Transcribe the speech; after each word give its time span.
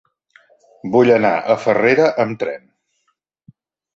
Vull 0.95 1.11
anar 1.17 1.33
a 1.35 1.57
Farrera 1.65 2.09
amb 2.25 2.39
tren. 2.45 2.65